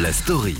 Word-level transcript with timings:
La 0.00 0.12
story. 0.12 0.56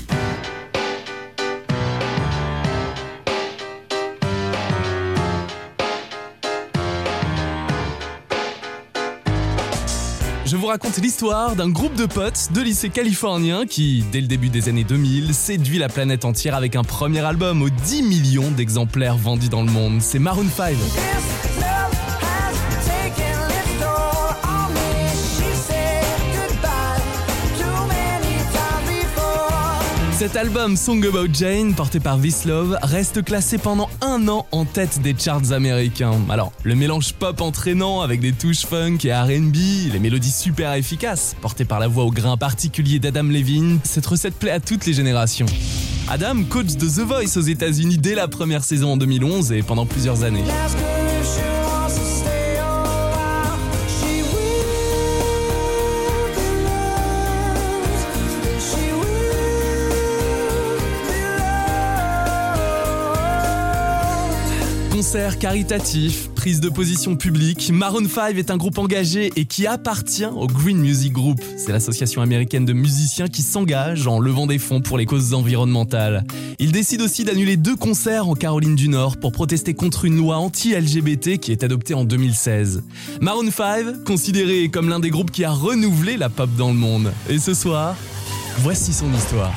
Je 10.45 10.55
vous 10.55 10.67
raconte 10.67 10.97
l'histoire 10.97 11.55
d'un 11.55 11.69
groupe 11.69 11.95
de 11.95 12.05
potes 12.05 12.49
de 12.53 12.61
lycée 12.61 12.89
californien 12.89 13.65
qui, 13.65 14.03
dès 14.11 14.21
le 14.21 14.27
début 14.27 14.49
des 14.49 14.69
années 14.69 14.83
2000, 14.83 15.33
séduit 15.33 15.79
la 15.79 15.89
planète 15.89 16.25
entière 16.25 16.55
avec 16.55 16.75
un 16.75 16.83
premier 16.83 17.21
album 17.21 17.61
aux 17.61 17.69
10 17.69 18.03
millions 18.03 18.51
d'exemplaires 18.51 19.17
vendus 19.17 19.49
dans 19.49 19.63
le 19.63 19.71
monde. 19.71 20.01
C'est 20.01 20.19
Maroon 20.19 20.45
5. 20.55 20.75
Cet 30.19 30.35
album 30.35 30.75
Song 30.75 31.01
About 31.05 31.33
Jane, 31.33 31.73
porté 31.73 32.01
par 32.01 32.17
Vislove, 32.17 32.77
reste 32.81 33.23
classé 33.23 33.57
pendant 33.57 33.89
un 34.01 34.27
an 34.27 34.47
en 34.51 34.65
tête 34.65 35.01
des 35.01 35.15
charts 35.17 35.53
américains. 35.53 36.11
Alors, 36.29 36.51
le 36.63 36.75
mélange 36.75 37.13
pop 37.13 37.39
entraînant 37.39 38.01
avec 38.01 38.19
des 38.19 38.33
touches 38.33 38.65
funk 38.65 38.97
et 39.05 39.13
RB, 39.13 39.55
les 39.93 39.99
mélodies 39.99 40.29
super 40.29 40.73
efficaces, 40.73 41.37
portées 41.39 41.63
par 41.63 41.79
la 41.79 41.87
voix 41.87 42.03
au 42.03 42.11
grain 42.11 42.35
particulier 42.35 42.99
d'Adam 42.99 43.23
Levine, 43.23 43.79
cette 43.85 44.07
recette 44.07 44.35
plaît 44.35 44.51
à 44.51 44.59
toutes 44.59 44.85
les 44.85 44.91
générations. 44.91 45.45
Adam, 46.09 46.43
coach 46.49 46.75
de 46.75 46.85
The 46.85 47.07
Voice 47.07 47.37
aux 47.37 47.47
États-Unis 47.47 47.97
dès 47.97 48.13
la 48.13 48.27
première 48.27 48.65
saison 48.65 48.91
en 48.91 48.97
2011 48.97 49.53
et 49.53 49.63
pendant 49.63 49.85
plusieurs 49.85 50.23
années. 50.23 50.43
Concerts 65.11 65.39
caritatifs, 65.39 66.29
prise 66.35 66.59
de 66.59 66.69
position 66.69 67.15
publique, 67.15 67.71
Maroon 67.73 68.07
5 68.07 68.37
est 68.37 68.51
un 68.51 68.57
groupe 68.57 68.77
engagé 68.77 69.31
et 69.35 69.45
qui 69.45 69.65
appartient 69.65 70.27
au 70.27 70.45
Green 70.45 70.77
Music 70.77 71.11
Group. 71.11 71.41
C'est 71.57 71.71
l'association 71.71 72.21
américaine 72.21 72.63
de 72.63 72.73
musiciens 72.73 73.27
qui 73.27 73.41
s'engage 73.41 74.05
en 74.05 74.19
levant 74.19 74.45
des 74.45 74.59
fonds 74.59 74.81
pour 74.81 74.99
les 74.99 75.07
causes 75.07 75.33
environnementales. 75.33 76.25
Ils 76.59 76.71
décident 76.71 77.05
aussi 77.05 77.23
d'annuler 77.23 77.57
deux 77.57 77.75
concerts 77.75 78.27
en 78.27 78.35
Caroline 78.35 78.75
du 78.75 78.87
Nord 78.87 79.17
pour 79.17 79.31
protester 79.31 79.73
contre 79.73 80.05
une 80.05 80.15
loi 80.15 80.37
anti-LGBT 80.37 81.39
qui 81.39 81.51
est 81.51 81.63
adoptée 81.63 81.95
en 81.95 82.03
2016. 82.03 82.83
Maroon 83.19 83.49
5, 83.49 84.03
considéré 84.03 84.69
comme 84.69 84.89
l'un 84.89 84.99
des 84.99 85.09
groupes 85.09 85.31
qui 85.31 85.43
a 85.43 85.49
renouvelé 85.49 86.17
la 86.17 86.29
pop 86.29 86.51
dans 86.55 86.69
le 86.69 86.77
monde. 86.77 87.11
Et 87.27 87.39
ce 87.39 87.55
soir, 87.55 87.95
voici 88.59 88.93
son 88.93 89.11
histoire. 89.11 89.55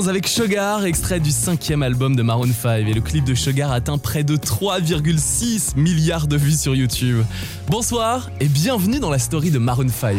Retour 0.00 0.08
en 0.08 0.08
2015 0.08 0.08
avec 0.08 0.28
Sugar, 0.28 0.84
extrait 0.84 1.20
du 1.20 1.30
cinquième 1.30 1.82
album 1.82 2.16
de 2.16 2.22
Maroon 2.22 2.52
5 2.52 2.88
et 2.88 2.94
le 2.94 3.00
clip 3.00 3.24
de 3.24 3.34
Sugar 3.34 3.70
atteint 3.70 3.98
près 3.98 4.24
de 4.24 4.36
3,6 4.36 5.76
milliards 5.76 6.26
de 6.26 6.36
vues 6.36 6.52
sur 6.52 6.74
YouTube. 6.74 7.22
Bonsoir 7.68 8.30
et 8.40 8.48
bienvenue 8.48 8.98
dans 8.98 9.10
la 9.10 9.18
story 9.18 9.50
de 9.50 9.58
Maroon 9.58 9.88
5. 9.88 10.16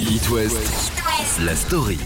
It 0.00 0.28
West, 0.30 0.56
la 1.44 1.54
story. 1.54 1.98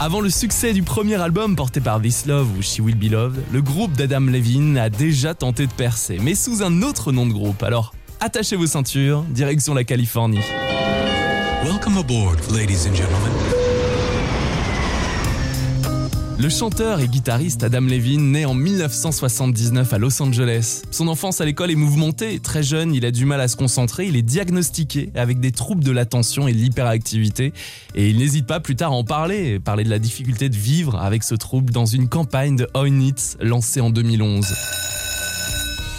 Avant 0.00 0.20
le 0.20 0.30
succès 0.30 0.72
du 0.72 0.82
premier 0.82 1.20
album 1.20 1.56
porté 1.56 1.80
par 1.80 2.00
This 2.00 2.26
Love 2.26 2.48
ou 2.58 2.62
She 2.62 2.80
Will 2.80 2.96
Be 2.96 3.10
Loved, 3.10 3.42
le 3.52 3.62
groupe 3.62 3.92
d'Adam 3.92 4.20
Levine 4.20 4.76
a 4.78 4.90
déjà 4.90 5.34
tenté 5.34 5.66
de 5.66 5.72
percer, 5.72 6.18
mais 6.20 6.34
sous 6.34 6.62
un 6.62 6.82
autre 6.82 7.12
nom 7.12 7.26
de 7.26 7.32
groupe. 7.32 7.62
Alors, 7.62 7.94
attachez 8.20 8.56
vos 8.56 8.66
ceintures, 8.66 9.22
direction 9.30 9.74
la 9.74 9.84
Californie. 9.84 10.40
Welcome 11.64 11.98
aboard, 11.98 12.38
ladies 12.50 12.86
and 12.88 12.94
gentlemen. 12.94 13.63
Le 16.36 16.48
chanteur 16.48 16.98
et 16.98 17.06
guitariste 17.06 17.62
Adam 17.62 17.82
Levine 17.82 18.32
naît 18.32 18.44
en 18.44 18.54
1979 18.54 19.92
à 19.92 19.98
Los 19.98 20.20
Angeles. 20.20 20.82
Son 20.90 21.06
enfance 21.06 21.40
à 21.40 21.44
l'école 21.44 21.70
est 21.70 21.76
mouvementée. 21.76 22.40
Très 22.40 22.64
jeune, 22.64 22.92
il 22.92 23.06
a 23.06 23.12
du 23.12 23.24
mal 23.24 23.40
à 23.40 23.46
se 23.46 23.56
concentrer. 23.56 24.06
Il 24.06 24.16
est 24.16 24.22
diagnostiqué 24.22 25.10
avec 25.14 25.38
des 25.38 25.52
troubles 25.52 25.84
de 25.84 25.92
l'attention 25.92 26.48
et 26.48 26.52
de 26.52 26.58
l'hyperactivité. 26.58 27.52
Et 27.94 28.10
il 28.10 28.18
n'hésite 28.18 28.46
pas 28.46 28.58
plus 28.58 28.74
tard 28.74 28.90
à 28.90 28.96
en 28.96 29.04
parler, 29.04 29.60
parler 29.60 29.84
de 29.84 29.90
la 29.90 30.00
difficulté 30.00 30.48
de 30.48 30.56
vivre 30.56 30.96
avec 30.96 31.22
ce 31.22 31.36
trouble 31.36 31.72
dans 31.72 31.86
une 31.86 32.08
campagne 32.08 32.56
de 32.56 32.68
Oinits 32.74 33.36
lancée 33.40 33.80
en 33.80 33.90
2011. 33.90 34.44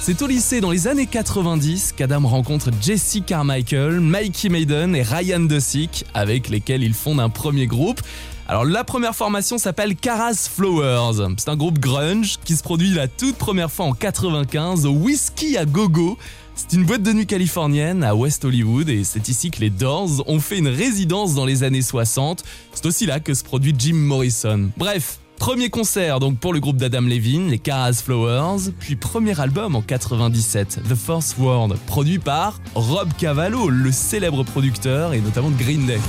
C'est 0.02 0.22
au 0.22 0.28
lycée 0.28 0.62
dans 0.62 0.70
les 0.70 0.88
années 0.88 1.08
90 1.08 1.94
qu'Adam 1.94 2.28
rencontre 2.28 2.70
Jesse 2.82 3.20
Carmichael, 3.26 4.02
Mikey 4.02 4.50
Maiden 4.50 4.96
et 4.96 5.02
Ryan 5.02 5.40
Dusick, 5.40 6.06
avec 6.14 6.50
lesquels 6.50 6.84
il 6.84 6.94
fonde 6.94 7.20
un 7.20 7.30
premier 7.30 7.68
groupe. 7.68 8.02
Alors 8.48 8.64
la 8.64 8.84
première 8.84 9.16
formation 9.16 9.58
s'appelle 9.58 9.96
Caras 9.96 10.48
Flowers. 10.54 11.28
C'est 11.38 11.50
un 11.50 11.56
groupe 11.56 11.80
grunge 11.80 12.38
qui 12.44 12.56
se 12.56 12.62
produit 12.62 12.90
la 12.92 13.08
toute 13.08 13.38
première 13.38 13.72
fois 13.72 13.86
en 13.86 13.94
95 13.94 14.86
au 14.86 14.92
Whiskey 14.92 15.58
à 15.58 15.66
Gogo. 15.66 16.16
C'est 16.54 16.74
une 16.74 16.86
boîte 16.86 17.02
de 17.02 17.12
nuit 17.12 17.26
californienne 17.26 18.04
à 18.04 18.14
West 18.14 18.46
Hollywood 18.46 18.88
et 18.88 19.04
c'est 19.04 19.30
ici 19.30 19.50
que 19.50 19.62
les 19.62 19.72
Doors 19.72 20.24
ont 20.28 20.40
fait 20.40 20.60
une 20.60 20.68
résidence 20.68 21.34
dans 21.34 21.46
les 21.46 21.64
années 21.64 21.82
60. 21.82 22.44
C'est 22.74 22.86
aussi 22.86 23.08
là 23.08 23.20
que 23.20 23.34
se 23.34 23.44
produit 23.44 23.74
Jim 23.76 23.96
Morrison. 23.96 24.70
Bref, 24.78 25.20
Premier 25.40 25.70
concert 25.70 26.20
donc 26.20 26.38
pour 26.38 26.54
le 26.54 26.60
groupe 26.60 26.78
d'Adam 26.78 27.02
Levine, 27.02 27.50
les 27.50 27.60
Caras 27.60 27.94
Flowers, 27.94 28.72
puis 28.80 28.96
premier 28.96 29.38
album 29.40 29.76
en 29.76 29.82
97, 29.82 30.82
The 30.88 30.96
Force 30.96 31.36
World, 31.38 31.78
produit 31.88 32.20
par 32.20 32.62
Rob 32.74 33.10
Cavallo, 33.18 33.70
le 33.70 33.92
célèbre 33.92 34.44
producteur 34.44 35.14
et 35.14 35.20
notamment 35.20 35.50
de 35.50 35.58
Green 35.58 35.86
Day. 35.86 36.00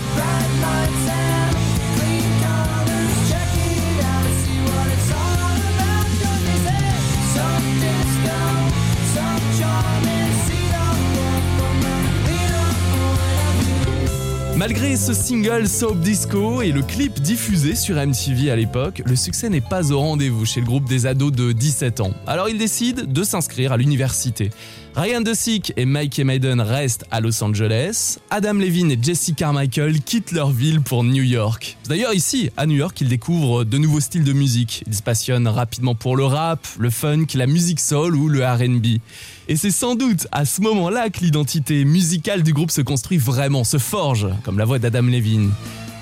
Malgré 14.69 14.97
ce 14.97 15.15
single 15.15 15.69
Soap 15.69 16.01
Disco 16.01 16.61
et 16.61 16.73
le 16.73 16.83
clip 16.83 17.21
diffusé 17.21 17.77
sur 17.77 18.05
MTV 18.05 18.51
à 18.51 18.57
l'époque, 18.57 19.01
le 19.07 19.15
succès 19.15 19.49
n'est 19.49 19.61
pas 19.61 19.93
au 19.93 20.01
rendez-vous 20.01 20.45
chez 20.45 20.59
le 20.59 20.67
groupe 20.67 20.89
des 20.89 21.07
ados 21.07 21.31
de 21.31 21.53
17 21.53 22.01
ans. 22.01 22.11
Alors 22.27 22.49
ils 22.49 22.59
décident 22.59 23.05
de 23.07 23.23
s'inscrire 23.23 23.71
à 23.71 23.77
l'université. 23.77 24.51
Ryan 24.97 25.21
DeSick 25.21 25.75
et 25.77 25.85
Mike 25.85 26.19
Maiden 26.21 26.59
restent 26.59 27.05
à 27.11 27.21
Los 27.21 27.45
Angeles. 27.45 28.17
Adam 28.31 28.55
Levine 28.55 28.91
et 28.91 28.99
Jesse 29.01 29.33
Carmichael 29.37 30.01
quittent 30.01 30.33
leur 30.33 30.51
ville 30.51 30.81
pour 30.81 31.05
New 31.05 31.23
York. 31.23 31.77
D'ailleurs 31.87 32.15
ici, 32.15 32.49
à 32.57 32.65
New 32.65 32.77
York, 32.77 32.99
ils 33.03 33.09
découvrent 33.11 33.65
de 33.65 33.77
nouveaux 33.77 34.01
styles 34.01 34.25
de 34.25 34.33
musique. 34.33 34.85
Ils 34.87 34.95
se 34.95 35.03
passionnent 35.03 35.49
rapidement 35.49 35.95
pour 35.95 36.17
le 36.17 36.25
rap, 36.25 36.67
le 36.79 36.89
funk, 36.89 37.27
la 37.35 37.47
musique 37.47 37.81
soul 37.81 38.17
ou 38.17 38.31
le 38.31 38.43
R&B. 38.43 39.03
Et 39.49 39.57
c'est 39.57 39.71
sans 39.71 39.97
doute 39.97 40.29
à 40.33 40.47
ce 40.47 40.63
moment-là 40.63 41.11
que 41.11 41.21
l'identité 41.21 41.85
musicale 41.85 42.43
du 42.43 42.55
groupe 42.55 42.71
se 42.71 42.81
construit 42.81 43.19
vraiment, 43.19 43.65
se 43.65 43.77
forge, 43.77 44.29
comme 44.45 44.59
la 44.59 44.65
voix 44.65 44.79
d'Adam 44.79 45.03
Levine. 45.03 45.51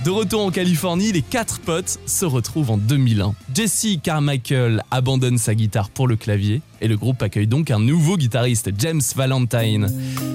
De 0.04 0.10
retour 0.10 0.44
en 0.44 0.50
Californie, 0.50 1.12
les 1.12 1.22
quatre 1.22 1.60
potes 1.60 1.98
se 2.04 2.26
retrouvent 2.26 2.70
en 2.70 2.76
2001. 2.76 3.34
Jesse 3.54 3.96
Carmichael 4.02 4.82
abandonne 4.90 5.38
sa 5.38 5.54
guitare 5.54 5.88
pour 5.88 6.06
le 6.06 6.16
clavier 6.16 6.60
et 6.82 6.88
le 6.88 6.98
groupe 6.98 7.22
accueille 7.22 7.46
donc 7.46 7.70
un 7.70 7.78
nouveau 7.80 8.18
guitariste, 8.18 8.68
James 8.76 9.00
Valentine. 9.16 9.90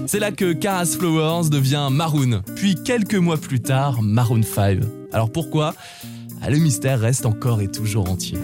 C'est 0.07 0.17
là 0.17 0.31
que 0.31 0.53
Caras 0.53 0.97
Flowers 0.97 1.49
devient 1.51 1.89
Maroon, 1.91 2.41
puis 2.55 2.73
quelques 2.83 3.13
mois 3.13 3.37
plus 3.37 3.59
tard, 3.59 4.01
Maroon 4.01 4.41
5. 4.41 4.79
Alors 5.13 5.31
pourquoi? 5.31 5.75
Ah, 6.41 6.49
Le 6.49 6.57
mystère 6.57 6.99
reste 6.99 7.27
encore 7.27 7.61
et 7.61 7.69
toujours 7.69 8.09
entier. 8.09 8.39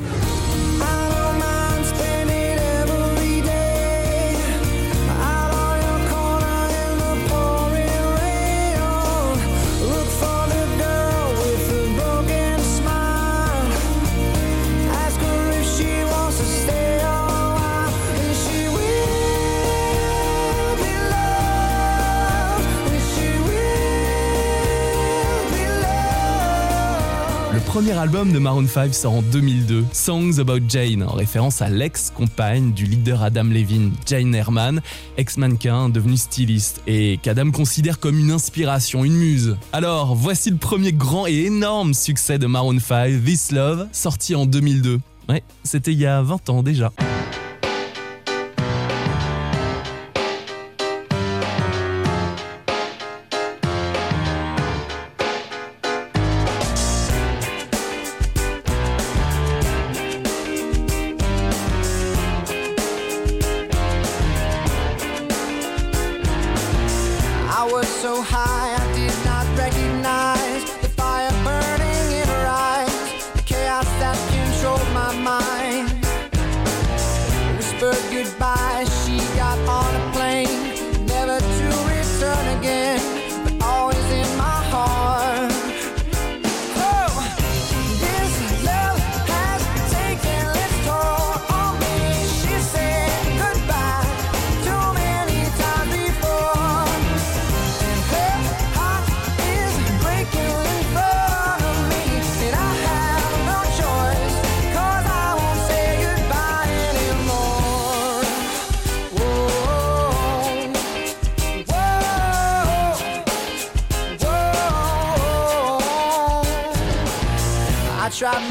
Premier 27.76 27.92
album 27.92 28.32
de 28.32 28.40
Maroon 28.40 28.68
5 28.68 28.96
sort 28.96 29.16
en 29.16 29.22
2002, 29.22 29.84
Songs 29.92 30.40
About 30.40 30.62
Jane, 30.70 31.04
en 31.04 31.12
référence 31.12 31.62
à 31.62 31.68
l'ex-compagne 31.68 32.72
du 32.72 32.86
leader 32.86 33.22
Adam 33.22 33.44
Levine, 33.44 33.92
Jane 34.06 34.34
Herman, 34.34 34.82
ex-mannequin 35.18 35.90
devenu 35.90 36.16
styliste, 36.16 36.82
et 36.88 37.20
qu'Adam 37.22 37.52
considère 37.52 38.00
comme 38.00 38.18
une 38.18 38.32
inspiration, 38.32 39.04
une 39.04 39.16
muse. 39.18 39.58
Alors, 39.74 40.16
voici 40.16 40.52
le 40.52 40.56
premier 40.56 40.94
grand 40.94 41.28
et 41.28 41.48
énorme 41.48 41.94
succès 41.94 42.40
de 42.40 42.48
Maroon 42.48 42.80
5, 42.80 43.22
This 43.26 43.52
Love, 43.52 43.90
sorti 43.92 44.36
en 44.36 44.46
2002. 44.46 45.02
Ouais, 45.28 45.44
c'était 45.66 45.92
il 45.92 46.00
y 46.00 46.06
a 46.06 46.22
20 46.22 46.50
ans 46.50 46.64
déjà. 46.64 46.94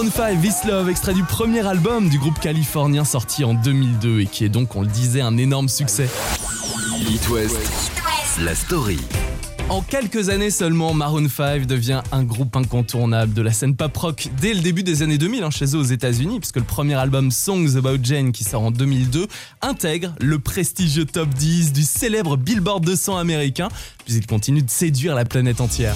Maroon 0.00 0.12
5, 0.16 0.40
This 0.40 0.64
Love, 0.64 0.88
extrait 0.88 1.12
du 1.12 1.22
premier 1.24 1.66
album 1.66 2.08
du 2.08 2.18
groupe 2.18 2.40
californien 2.40 3.04
sorti 3.04 3.44
en 3.44 3.52
2002 3.52 4.20
et 4.20 4.26
qui 4.26 4.46
est 4.46 4.48
donc, 4.48 4.74
on 4.74 4.80
le 4.80 4.86
disait, 4.86 5.20
un 5.20 5.36
énorme 5.36 5.68
succès. 5.68 6.08
It 7.06 7.28
West, 7.28 7.58
la 8.40 8.54
story. 8.54 8.98
En 9.68 9.82
quelques 9.82 10.30
années 10.30 10.50
seulement, 10.50 10.94
Maroon 10.94 11.28
5 11.28 11.66
devient 11.66 12.00
un 12.12 12.24
groupe 12.24 12.56
incontournable 12.56 13.34
de 13.34 13.42
la 13.42 13.52
scène 13.52 13.76
pop 13.76 13.94
rock 13.94 14.28
dès 14.40 14.54
le 14.54 14.60
début 14.60 14.82
des 14.82 15.02
années 15.02 15.18
2000 15.18 15.42
hein, 15.42 15.50
chez 15.50 15.66
eux 15.76 15.78
aux 15.78 15.82
États-Unis, 15.82 16.40
puisque 16.40 16.56
le 16.56 16.64
premier 16.64 16.94
album 16.94 17.30
Songs 17.30 17.76
About 17.76 18.02
Jane 18.02 18.32
qui 18.32 18.44
sort 18.44 18.62
en 18.62 18.70
2002 18.70 19.26
intègre 19.60 20.14
le 20.18 20.38
prestigieux 20.38 21.04
top 21.04 21.28
10 21.28 21.74
du 21.74 21.82
célèbre 21.82 22.38
Billboard 22.38 22.86
200 22.86 23.18
américain, 23.18 23.68
puis 24.06 24.14
il 24.14 24.26
continue 24.26 24.62
de 24.62 24.70
séduire 24.70 25.14
la 25.14 25.26
planète 25.26 25.60
entière. 25.60 25.94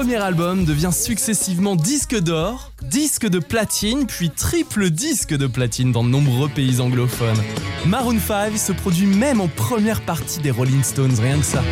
Premier 0.00 0.16
album 0.16 0.64
devient 0.64 0.92
successivement 0.94 1.76
disque 1.76 2.18
d'or, 2.18 2.72
disque 2.80 3.28
de 3.28 3.38
platine, 3.38 4.06
puis 4.06 4.30
triple 4.30 4.88
disque 4.88 5.36
de 5.36 5.46
platine 5.46 5.92
dans 5.92 6.02
de 6.02 6.08
nombreux 6.08 6.48
pays 6.48 6.80
anglophones. 6.80 7.42
Maroon 7.84 8.18
5 8.18 8.56
se 8.56 8.72
produit 8.72 9.04
même 9.04 9.42
en 9.42 9.48
première 9.48 10.00
partie 10.00 10.40
des 10.40 10.50
Rolling 10.52 10.82
Stones, 10.82 11.12
rien 11.20 11.36
que 11.36 11.44
ça. 11.44 11.62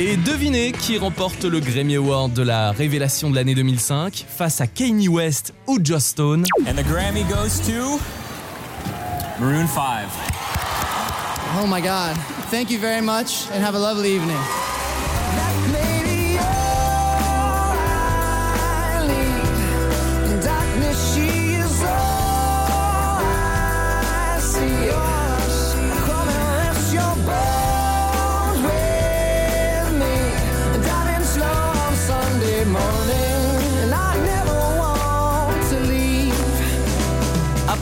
Et 0.00 0.16
devinez 0.16 0.72
qui 0.72 0.98
remporte 0.98 1.44
le 1.44 1.60
Grammy 1.60 1.94
Award 1.94 2.32
de 2.32 2.42
la 2.42 2.72
révélation 2.72 3.30
de 3.30 3.36
l'année 3.36 3.54
2005 3.54 4.26
face 4.28 4.60
à 4.60 4.66
Kanye 4.66 5.06
West 5.06 5.54
ou 5.68 5.78
Joss 5.80 6.06
Stone? 6.06 6.44
And 6.66 6.74
the 6.74 6.84
Grammy 6.84 7.22
goes 7.22 7.60
to 7.64 8.00
Maroon 9.38 9.68
5. 9.68 10.37
Oh 11.52 11.66
my 11.66 11.80
God. 11.80 12.16
Thank 12.50 12.70
you 12.70 12.78
very 12.78 13.00
much 13.00 13.46
and 13.50 13.62
have 13.62 13.74
a 13.74 13.78
lovely 13.78 14.12
evening. 14.12 14.67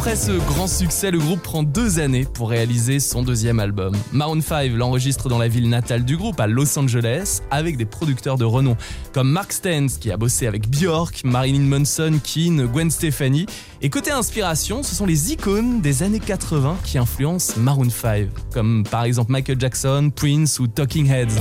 Après 0.07 0.15
ce 0.15 0.39
grand 0.47 0.69
succès, 0.69 1.11
le 1.11 1.19
groupe 1.19 1.43
prend 1.43 1.65
deux 1.65 1.99
années 1.99 2.29
pour 2.33 2.51
réaliser 2.51 3.01
son 3.01 3.25
deuxième 3.25 3.59
album. 3.59 3.93
Maroon 4.13 4.41
5 4.41 4.71
l'enregistre 4.71 5.29
dans 5.29 5.37
la 5.37 5.49
ville 5.49 5.69
natale 5.69 6.05
du 6.05 6.17
groupe, 6.17 6.39
à 6.39 6.47
Los 6.47 6.79
Angeles, 6.79 7.41
avec 7.51 7.77
des 7.77 7.87
producteurs 7.87 8.39
de 8.39 8.45
renom 8.45 8.77
comme 9.13 9.29
Mark 9.29 9.51
Stans, 9.51 9.89
qui 10.01 10.13
a 10.13 10.17
bossé 10.17 10.47
avec 10.47 10.71
Björk, 10.71 11.23
Marilyn 11.25 11.65
Manson, 11.65 12.21
Keane, 12.23 12.69
Gwen 12.69 12.89
Stefani. 12.89 13.47
Et 13.83 13.91
côté 13.91 14.13
inspiration, 14.13 14.85
ce 14.85 14.95
sont 14.95 15.07
les 15.07 15.33
icônes 15.33 15.81
des 15.81 16.05
années 16.05 16.21
80 16.21 16.77
qui 16.85 16.99
influencent 16.99 17.55
Maroon 17.57 17.91
5, 17.91 18.29
comme 18.55 18.85
par 18.89 19.03
exemple 19.03 19.33
Michael 19.33 19.59
Jackson, 19.59 20.13
Prince 20.15 20.61
ou 20.61 20.69
Talking 20.69 21.11
Heads. 21.11 21.35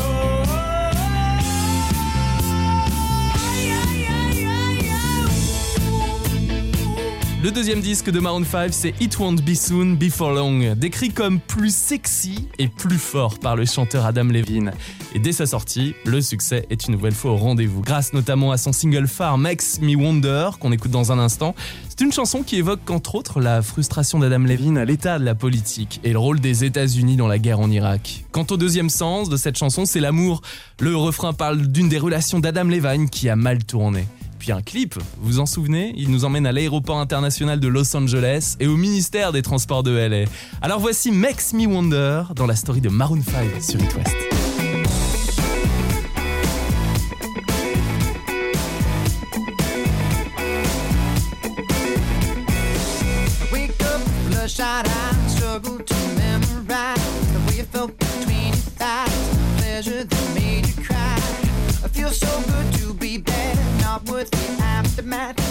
Le 7.43 7.51
deuxième 7.51 7.81
disque 7.81 8.09
de 8.09 8.19
Maroon 8.19 8.43
5, 8.43 8.73
c'est 8.73 8.93
It 9.01 9.19
Won't 9.19 9.35
Be 9.43 9.53
Soon, 9.53 9.97
Before 9.97 10.31
Long, 10.31 10.73
décrit 10.75 11.11
comme 11.11 11.39
plus 11.39 11.75
sexy 11.75 12.47
et 12.57 12.69
plus 12.69 12.97
fort 12.97 13.37
par 13.39 13.55
le 13.55 13.65
chanteur 13.65 14.05
Adam 14.05 14.23
Levine. 14.23 14.71
Et 15.13 15.19
dès 15.19 15.33
sa 15.33 15.45
sortie, 15.45 15.95
le 16.05 16.21
succès 16.21 16.65
est 16.69 16.87
une 16.87 16.93
nouvelle 16.93 17.13
fois 17.13 17.31
au 17.31 17.35
rendez-vous, 17.35 17.81
grâce 17.81 18.13
notamment 18.13 18.51
à 18.51 18.57
son 18.57 18.71
single 18.71 19.07
phare 19.07 19.37
Makes 19.37 19.79
Me 19.81 19.95
Wonder, 19.95 20.51
qu'on 20.59 20.71
écoute 20.71 20.91
dans 20.91 21.11
un 21.11 21.19
instant. 21.19 21.53
C'est 21.89 22.01
une 22.01 22.11
chanson 22.11 22.41
qui 22.41 22.55
évoque 22.55 22.89
entre 22.89 23.15
autres 23.15 23.41
la 23.41 23.61
frustration 23.61 24.17
d'Adam 24.17 24.39
Levine 24.39 24.77
à 24.77 24.85
l'état 24.85 25.19
de 25.19 25.25
la 25.25 25.35
politique 25.35 25.99
et 26.03 26.13
le 26.13 26.19
rôle 26.19 26.39
des 26.39 26.63
États-Unis 26.63 27.17
dans 27.17 27.27
la 27.27 27.37
guerre 27.37 27.59
en 27.59 27.69
Irak. 27.69 28.25
Quant 28.31 28.47
au 28.49 28.57
deuxième 28.57 28.89
sens 28.89 29.29
de 29.29 29.37
cette 29.37 29.57
chanson, 29.57 29.85
c'est 29.85 29.99
l'amour. 29.99 30.41
Le 30.79 30.95
refrain 30.95 31.33
parle 31.33 31.67
d'une 31.67 31.89
des 31.89 31.99
relations 31.99 32.39
d'Adam 32.39 32.63
Levine 32.63 33.09
qui 33.09 33.29
a 33.29 33.35
mal 33.35 33.63
tourné. 33.63 34.05
Un 34.53 34.61
clip, 34.61 34.95
vous 35.19 35.39
en 35.39 35.45
souvenez 35.47 35.93
Il 35.97 36.11
nous 36.11 36.23
emmène 36.23 36.45
à 36.45 36.51
l'aéroport 36.51 36.99
international 36.99 37.59
de 37.59 37.67
Los 37.67 37.95
Angeles 37.95 38.55
et 38.59 38.67
au 38.67 38.77
ministère 38.77 39.31
des 39.31 39.41
Transports 39.41 39.81
de 39.81 39.91
LA. 39.91 40.25
Alors 40.61 40.79
voici 40.79 41.11
Makes 41.11 41.53
Me 41.53 41.65
Wonder 41.65 42.23
dans 42.35 42.45
la 42.45 42.55
story 42.55 42.81
de 42.81 42.89
Maroon 42.89 43.21
5 43.23 43.63
sur 43.63 43.81
It 43.81 43.95
West. 43.95 44.15
was 64.15 64.29
the 64.29 64.63
aftermath. 64.63 65.44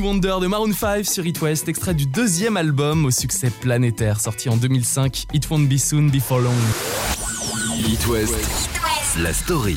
Wonder 0.00 0.36
de 0.40 0.46
Maroon 0.46 0.72
5 0.72 1.04
sur 1.06 1.26
It 1.26 1.40
West, 1.40 1.68
extrait 1.68 1.94
du 1.94 2.06
deuxième 2.06 2.56
album 2.56 3.04
au 3.04 3.10
succès 3.10 3.50
planétaire 3.50 4.20
sorti 4.20 4.48
en 4.48 4.56
2005, 4.56 5.26
It 5.32 5.48
Won't 5.50 5.68
Be 5.68 5.76
Soon 5.76 6.08
Before 6.10 6.40
Long. 6.40 6.52
It 7.78 8.06
West, 8.08 8.34
la 9.18 9.32
story. 9.32 9.76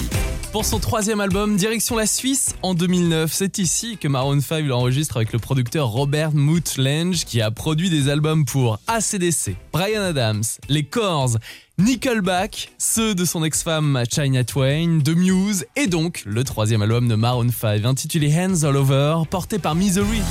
Pour 0.51 0.65
son 0.65 0.79
troisième 0.79 1.19
album, 1.19 1.57
direction 1.57 1.95
la 1.95 2.07
Suisse 2.07 2.55
en 2.63 2.73
2009. 2.73 3.31
C'est 3.31 3.59
ici 3.59 3.97
que 3.97 4.07
Maroon 4.07 4.41
5 4.41 4.65
l'enregistre 4.65 5.17
avec 5.17 5.31
le 5.31 5.37
producteur 5.37 5.89
Robert 5.89 6.31
Mootlange 6.33 7.23
qui 7.25 7.39
a 7.39 7.51
produit 7.51 7.91
des 7.91 8.09
albums 8.09 8.45
pour 8.45 8.79
ACDC, 8.87 9.55
Brian 9.71 10.01
Adams, 10.01 10.41
les 10.67 10.83
Corrs, 10.83 11.37
Nickelback, 11.77 12.71
ceux 12.79 13.13
de 13.13 13.25
son 13.25 13.43
ex-femme 13.43 14.03
China 14.11 14.43
Twain, 14.43 15.01
The 15.05 15.09
Muse 15.09 15.65
et 15.75 15.85
donc 15.85 16.23
le 16.25 16.43
troisième 16.43 16.81
album 16.81 17.07
de 17.07 17.15
Maroon 17.15 17.51
5 17.51 17.85
intitulé 17.85 18.33
Hands 18.35 18.63
All 18.63 18.75
Over 18.75 19.17
porté 19.29 19.59
par 19.59 19.75
Misery. 19.75 20.23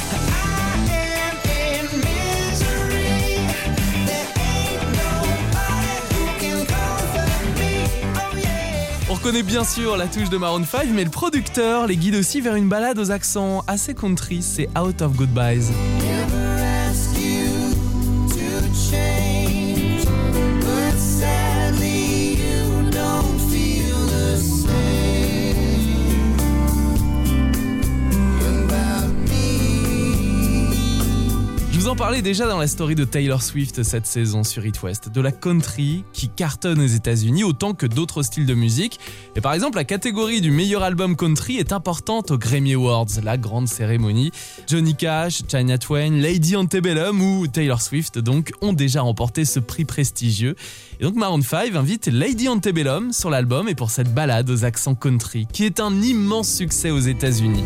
On 9.29 9.31
reconnaît 9.31 9.47
bien 9.47 9.65
sûr 9.65 9.99
la 9.99 10.07
touche 10.07 10.31
de 10.31 10.39
Maroon 10.39 10.65
5, 10.65 10.89
mais 10.95 11.05
le 11.05 11.11
producteur 11.11 11.87
les 11.87 11.99
guide 11.99 12.15
aussi 12.15 12.41
vers 12.41 12.55
une 12.55 12.71
balade 12.71 12.99
aux 12.99 13.11
accents 13.11 13.63
assez 13.67 13.93
country, 13.95 14.41
c'est 14.41 14.71
Out 14.79 15.03
of 15.03 15.17
Goodbyes. 15.17 15.71
En 31.99 32.07
parlais 32.07 32.23
déjà 32.23 32.47
dans 32.47 32.59
la 32.59 32.69
story 32.69 32.95
de 32.95 33.03
Taylor 33.03 33.43
Swift 33.43 33.83
cette 33.83 34.07
saison 34.07 34.45
sur 34.45 34.65
It 34.65 34.81
West, 34.85 35.09
de 35.13 35.21
la 35.21 35.33
country 35.33 36.05
qui 36.13 36.29
cartonne 36.29 36.81
aux 36.81 36.87
États-Unis 36.87 37.43
autant 37.43 37.75
que 37.75 37.87
d'autres 37.87 38.23
styles 38.23 38.47
de 38.47 38.55
musique. 38.55 39.01
Et 39.35 39.41
par 39.41 39.53
exemple, 39.53 39.79
la 39.79 39.83
catégorie 39.83 40.41
du 40.41 40.53
meilleur 40.53 40.85
album 40.85 41.17
country 41.17 41.57
est 41.57 41.73
importante 41.73 42.31
aux 42.31 42.39
Grammy 42.39 42.75
Awards, 42.75 43.09
la 43.25 43.37
grande 43.37 43.67
cérémonie. 43.67 44.31
Johnny 44.69 44.95
Cash, 44.95 45.43
China 45.51 45.77
Twain, 45.77 46.13
Lady 46.13 46.55
Antebellum 46.55 47.21
ou 47.21 47.49
Taylor 47.49 47.83
Swift 47.83 48.21
donc 48.21 48.53
ont 48.61 48.75
déjà 48.75 49.03
remporté 49.03 49.45
ce 49.45 49.59
prix 49.59 49.85
prestigieux. 49.85 50.55
Et 51.01 51.03
donc 51.03 51.17
Maroon 51.17 51.43
5 51.43 51.75
invite 51.75 52.07
Lady 52.07 52.49
Antebellum 52.49 53.13
sur 53.13 53.29
l'album 53.29 53.69
et 53.69 53.75
pour 53.75 53.91
cette 53.91 54.15
balade 54.15 54.49
aux 54.51 54.65
accents 54.65 54.95
country 54.95 55.49
qui 55.53 55.65
est 55.65 55.81
un 55.81 56.01
immense 56.01 56.49
succès 56.49 56.93
aux 56.93 57.01
États-Unis. 57.01 57.65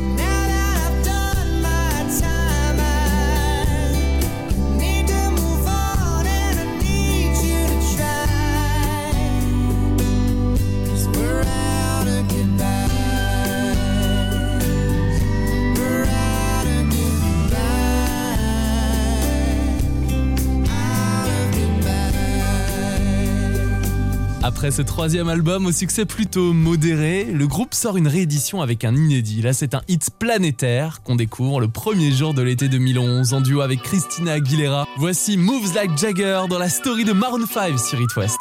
Après 24.63 24.71
ce 24.71 24.83
troisième 24.83 25.29
album 25.29 25.67
au 25.67 25.73
succès 25.73 26.05
plutôt 26.05 26.53
modéré, 26.53 27.25
le 27.25 27.49
groupe 27.49 27.75
sort 27.75 27.97
une 27.97 28.07
réédition 28.07 28.63
avec 28.63 28.85
un 28.85 28.95
inédit. 28.95 29.43
Là, 29.43 29.53
c'est 29.55 29.75
un 29.75 29.83
hit 29.89 30.11
planétaire 30.17 31.03
qu'on 31.03 31.17
découvre 31.17 31.61
le 31.61 31.67
premier 31.67 32.13
jour 32.13 32.33
de 32.33 32.43
l'été 32.43 32.69
2011 32.69 33.35
en 33.35 33.41
duo 33.41 33.61
avec 33.61 33.83
Christina 33.83 34.35
Aguilera. 34.35 34.87
Voici 34.99 35.37
Moves 35.37 35.75
Like 35.75 35.99
Jagger 35.99 36.43
dans 36.49 36.61
la 36.61 36.69
story 36.69 37.05
de 37.05 37.13
Maroon 37.13 37.45
5 37.45 37.77
sur 37.77 38.01
It 38.01 38.15
West. 38.17 38.39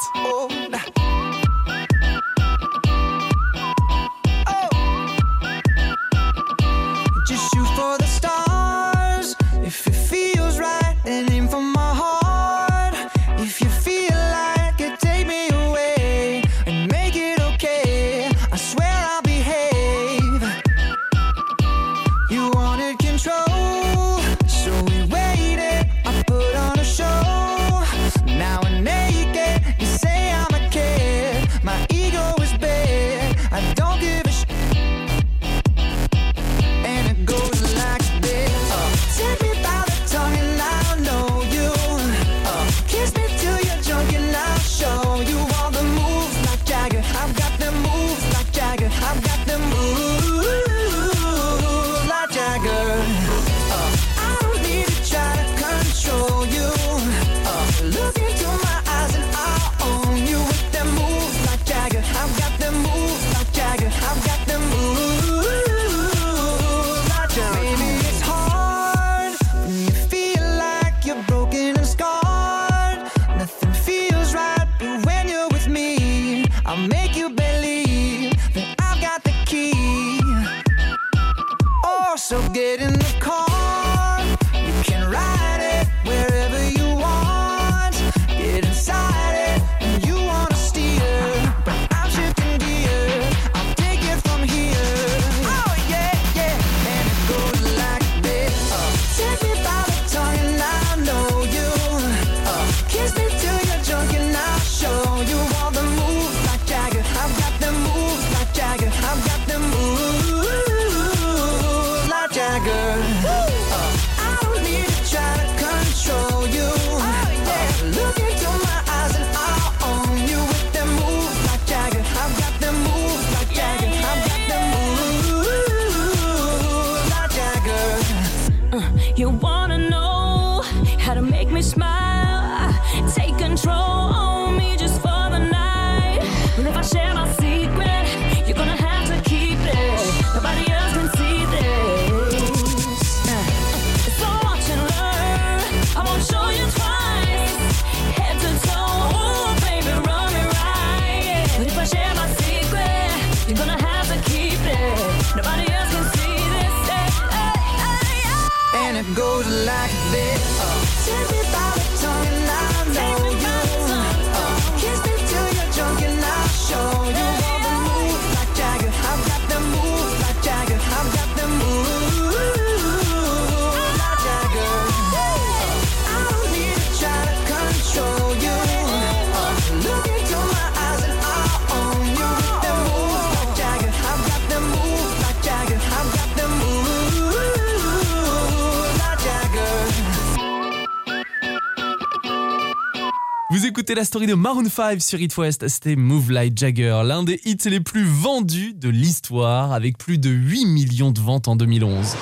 D'écouter 193.91 193.99
la 193.99 194.05
story 194.05 194.27
de 194.27 194.35
Maroon 194.35 194.69
5 194.69 195.01
sur 195.01 195.19
It 195.19 195.35
West, 195.37 195.67
c'était 195.67 195.97
Move 195.97 196.31
Like 196.31 196.57
Jagger, 196.57 197.01
l'un 197.03 197.23
des 197.23 197.41
hits 197.43 197.57
les 197.65 197.81
plus 197.81 198.05
vendus 198.05 198.73
de 198.73 198.87
l'histoire 198.87 199.73
avec 199.73 199.97
plus 199.97 200.17
de 200.17 200.29
8 200.29 200.65
millions 200.65 201.11
de 201.11 201.19
ventes 201.19 201.49
en 201.49 201.57
2011. 201.57 202.15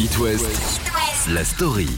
It 0.00 0.18
West, 0.18 0.46
la 1.30 1.44
story. 1.44 1.88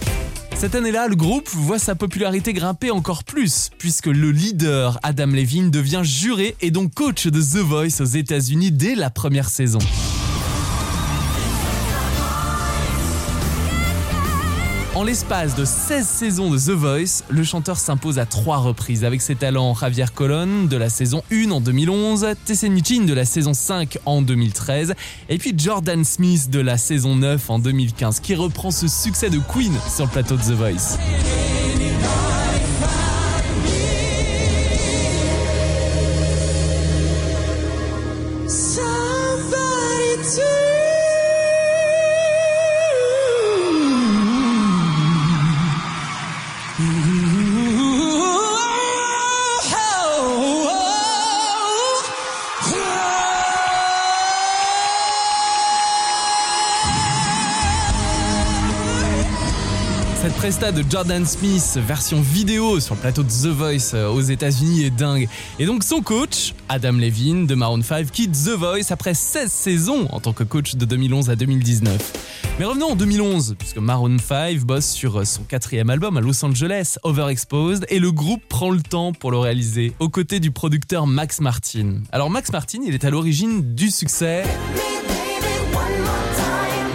Cette 0.54 0.74
année-là, 0.74 1.08
le 1.08 1.16
groupe 1.16 1.48
voit 1.48 1.78
sa 1.78 1.94
popularité 1.94 2.52
grimper 2.52 2.90
encore 2.90 3.24
plus, 3.24 3.70
puisque 3.78 4.06
le 4.06 4.30
leader 4.30 4.98
Adam 5.02 5.28
Levine 5.28 5.70
devient 5.70 6.02
juré 6.02 6.56
et 6.60 6.70
donc 6.70 6.92
coach 6.92 7.26
de 7.26 7.40
The 7.40 7.64
Voice 7.64 8.00
aux 8.00 8.04
États-Unis 8.04 8.70
dès 8.70 8.96
la 8.96 9.08
première 9.08 9.48
saison. 9.48 9.78
En 15.00 15.04
l'espace 15.04 15.54
de 15.54 15.64
16 15.64 16.06
saisons 16.06 16.50
de 16.50 16.58
The 16.58 16.76
Voice, 16.76 17.24
le 17.30 17.42
chanteur 17.42 17.78
s'impose 17.78 18.18
à 18.18 18.26
trois 18.26 18.58
reprises 18.58 19.02
avec 19.02 19.22
ses 19.22 19.34
talents 19.34 19.74
Javier 19.74 20.04
Colon 20.14 20.64
de 20.64 20.76
la 20.76 20.90
saison 20.90 21.22
1 21.32 21.50
en 21.52 21.62
2011, 21.62 22.26
Tessenichin 22.44 23.06
de 23.06 23.14
la 23.14 23.24
saison 23.24 23.54
5 23.54 23.96
en 24.04 24.20
2013 24.20 24.92
et 25.30 25.38
puis 25.38 25.54
Jordan 25.56 26.04
Smith 26.04 26.50
de 26.50 26.60
la 26.60 26.76
saison 26.76 27.16
9 27.16 27.48
en 27.48 27.58
2015 27.58 28.20
qui 28.20 28.34
reprend 28.34 28.70
ce 28.70 28.88
succès 28.88 29.30
de 29.30 29.38
Queen 29.38 29.72
sur 29.88 30.04
le 30.04 30.10
plateau 30.10 30.36
de 30.36 30.42
The 30.42 30.52
Voice. 30.52 30.98
De 60.50 60.84
Jordan 60.90 61.24
Smith, 61.24 61.78
version 61.86 62.20
vidéo 62.20 62.80
sur 62.80 62.96
le 62.96 63.00
plateau 63.00 63.22
de 63.22 63.28
The 63.28 63.46
Voice 63.46 63.94
euh, 63.94 64.08
aux 64.08 64.20
États-Unis 64.20 64.82
est 64.82 64.90
dingue. 64.90 65.28
Et 65.60 65.64
donc 65.64 65.84
son 65.84 66.00
coach, 66.02 66.54
Adam 66.68 66.92
Levine 66.92 67.46
de 67.46 67.54
Maroon 67.54 67.82
5, 67.82 68.10
quitte 68.10 68.32
The 68.32 68.58
Voice 68.58 68.90
après 68.90 69.14
16 69.14 69.48
saisons 69.50 70.08
en 70.10 70.18
tant 70.18 70.32
que 70.32 70.42
coach 70.42 70.74
de 70.74 70.84
2011 70.84 71.30
à 71.30 71.36
2019. 71.36 72.12
Mais 72.58 72.64
revenons 72.64 72.92
en 72.92 72.96
2011, 72.96 73.54
puisque 73.58 73.78
Maroon 73.78 74.18
5 74.18 74.58
bosse 74.60 74.90
sur 74.90 75.24
son 75.24 75.44
quatrième 75.44 75.88
album 75.88 76.16
à 76.16 76.20
Los 76.20 76.44
Angeles, 76.44 76.96
Overexposed, 77.04 77.86
et 77.88 78.00
le 78.00 78.10
groupe 78.10 78.42
prend 78.48 78.70
le 78.70 78.82
temps 78.82 79.12
pour 79.12 79.30
le 79.30 79.38
réaliser, 79.38 79.92
aux 80.00 80.08
côtés 80.08 80.40
du 80.40 80.50
producteur 80.50 81.06
Max 81.06 81.40
Martin. 81.40 82.00
Alors 82.10 82.28
Max 82.28 82.50
Martin, 82.50 82.80
il 82.84 82.92
est 82.92 83.04
à 83.04 83.10
l'origine 83.10 83.74
du 83.74 83.88
succès 83.88 84.42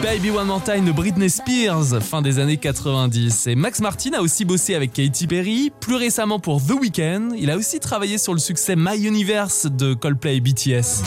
Baby 0.02 0.30
One 0.30 0.48
More 0.48 0.62
Time 0.64 0.86
de 0.86 0.92
Britney 0.92 1.30
Spears, 1.30 2.02
fin 2.02 2.22
des 2.22 2.40
années 2.40 2.58
90. 2.58 3.48
Et 3.48 3.56
Max 3.56 3.80
Martin 3.80 4.12
a 4.14 4.22
aussi 4.22 4.46
bossé 4.46 4.76
avec 4.76 4.94
Katy 4.94 5.28
Perry, 5.28 5.72
plus 5.80 5.96
récemment 5.96 6.40
pour 6.40 6.62
The 6.62 6.72
Weeknd. 6.72 7.30
Il 7.38 7.50
a 7.50 7.58
aussi 7.58 7.80
travaillé 7.80 8.18
sur 8.18 8.34
le 8.34 8.40
succès 8.40 8.76
My 8.78 8.98
Universe 9.06 9.68
de 9.68 9.94
Coldplay 9.94 10.40
BTS. 10.40 11.04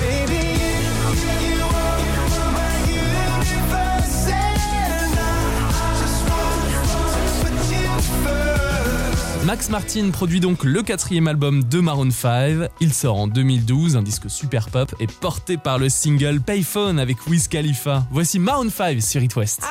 Max 9.48 9.70
Martin 9.70 10.10
produit 10.10 10.40
donc 10.40 10.62
le 10.62 10.82
quatrième 10.82 11.26
album 11.26 11.64
de 11.64 11.80
Maroon 11.80 12.10
5. 12.10 12.68
Il 12.80 12.92
sort 12.92 13.16
en 13.16 13.26
2012, 13.26 13.96
un 13.96 14.02
disque 14.02 14.28
super 14.28 14.68
pop 14.68 14.94
et 15.00 15.06
porté 15.06 15.56
par 15.56 15.78
le 15.78 15.88
single 15.88 16.42
Payphone 16.42 16.98
avec 16.98 17.26
Wiz 17.26 17.48
Khalifa. 17.48 18.06
Voici 18.10 18.38
Maroon 18.38 18.68
5 18.68 19.00
sur 19.00 19.22
It 19.22 19.34
West. 19.36 19.62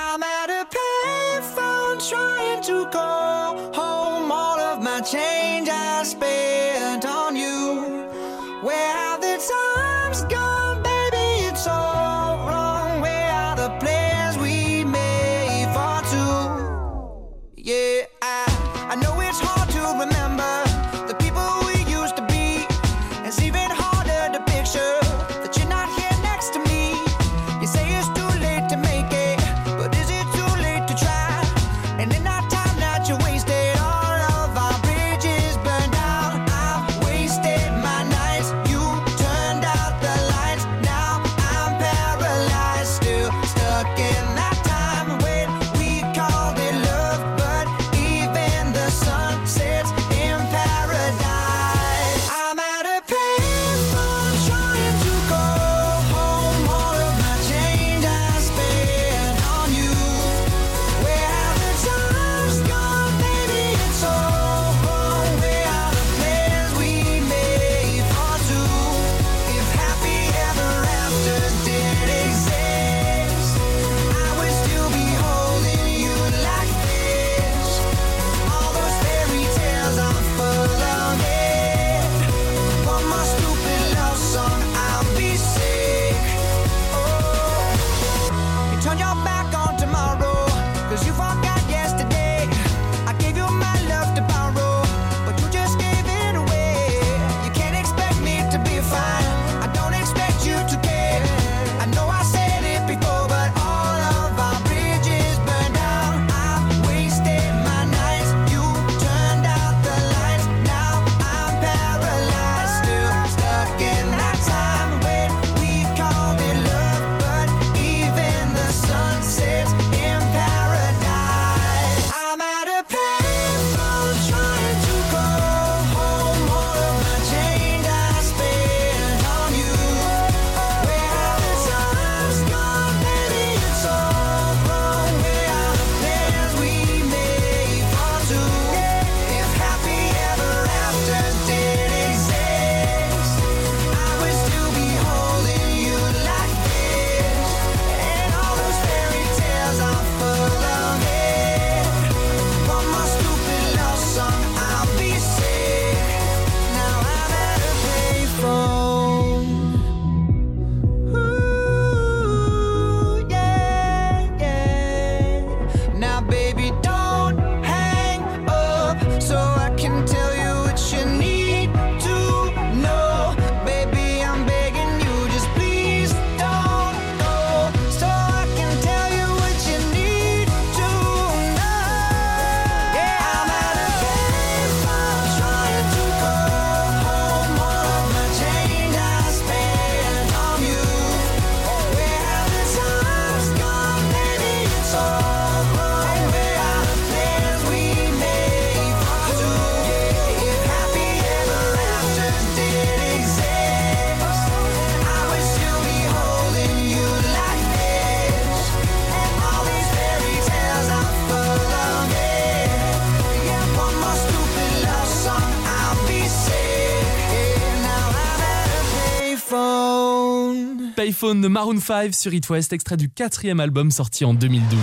De 221.35 221.47
Maroon 221.49 221.79
5 221.79 222.15
sur 222.15 222.33
It 222.33 222.49
West, 222.49 222.71
extrait 222.71 222.95
du 222.95 223.09
quatrième 223.09 223.59
album 223.59 223.91
sorti 223.91 224.23
en 224.23 224.33
2012. 224.33 224.79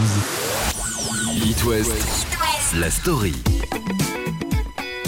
It 1.43 1.65
West, 1.65 2.27
la 2.79 2.91
story. 2.91 3.33